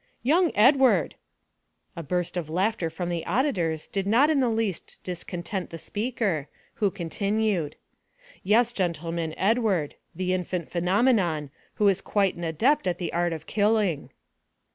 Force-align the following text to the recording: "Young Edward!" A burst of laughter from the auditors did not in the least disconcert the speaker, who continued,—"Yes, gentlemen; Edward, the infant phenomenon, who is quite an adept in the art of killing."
"Young 0.23 0.51
Edward!" 0.55 1.13
A 1.95 2.01
burst 2.01 2.35
of 2.35 2.49
laughter 2.49 2.89
from 2.89 3.09
the 3.09 3.23
auditors 3.27 3.85
did 3.87 4.07
not 4.07 4.31
in 4.31 4.39
the 4.39 4.49
least 4.49 4.99
disconcert 5.03 5.69
the 5.69 5.77
speaker, 5.77 6.47
who 6.81 6.89
continued,—"Yes, 6.89 8.71
gentlemen; 8.71 9.35
Edward, 9.37 9.93
the 10.15 10.33
infant 10.33 10.69
phenomenon, 10.69 11.51
who 11.75 11.87
is 11.87 12.01
quite 12.01 12.33
an 12.33 12.43
adept 12.43 12.87
in 12.87 12.95
the 12.97 13.13
art 13.13 13.31
of 13.31 13.45
killing." 13.45 14.09